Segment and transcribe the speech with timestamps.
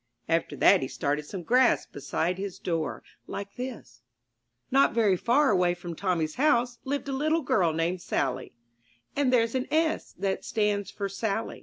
[0.27, 4.01] After that he started some grass beside his door, like this.
[4.71, 8.55] Not far \/ away from Tommy's house lived a ^?*^^little girl named Sally;
[9.15, 11.59] and there's an (^ That stands for Sally.